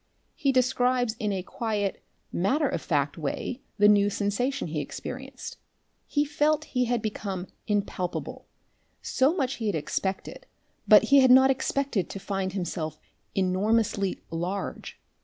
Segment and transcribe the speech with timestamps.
[0.33, 2.03] He describes in a quiet,
[2.33, 5.57] matter of fact way the new sensation he experienced.
[6.07, 8.47] He felt he had become impalpable
[9.03, 10.47] so much he had expected,
[10.87, 12.99] but he had not expected to find himself
[13.35, 14.99] enormously large.